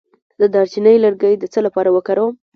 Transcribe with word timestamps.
د 0.39 0.41
دارچینی 0.53 0.97
لرګی 1.05 1.33
د 1.37 1.43
څه 1.53 1.59
لپاره 1.65 1.89
وکاروم؟ 1.91 2.33